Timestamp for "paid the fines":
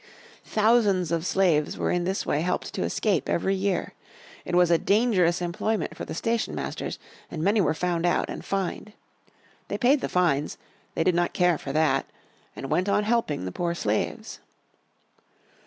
9.77-10.57